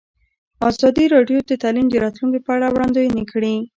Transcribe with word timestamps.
ازادي 0.69 1.05
راډیو 1.15 1.39
د 1.45 1.51
تعلیم 1.63 1.87
د 1.89 1.95
راتلونکې 2.03 2.39
په 2.45 2.51
اړه 2.55 2.67
وړاندوینې 2.69 3.23
کړې. 3.31 3.55